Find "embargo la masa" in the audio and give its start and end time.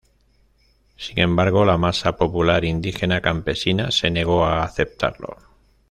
1.19-2.15